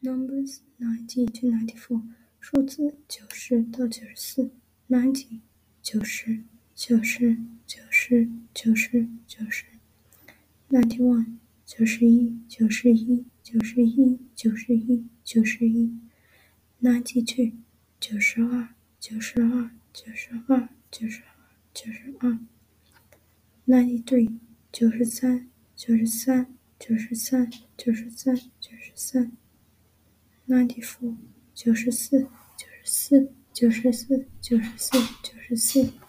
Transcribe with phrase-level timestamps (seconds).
[0.00, 2.02] Numbers ninety to ninety four，
[2.38, 4.52] 数字九十到九十四。
[4.88, 5.40] Ninety，
[5.82, 6.44] 九十，
[6.76, 7.36] 九十，
[7.66, 9.64] 九十，九十，九十。
[10.70, 15.92] Ninety one，九十一，九十一，九十一，九十一，九十一。
[16.80, 17.54] Ninety two，
[17.98, 18.68] 九十二，
[19.00, 22.38] 九十二，九十二，九十二，九十二。
[23.66, 24.38] Ninety three，
[24.70, 29.32] 九十三，九十三，九十三，九十三，九十三。
[30.48, 31.14] Ninety four，
[31.54, 32.22] 九十四，
[32.56, 35.92] 九十四，九十四，九十四，九十四。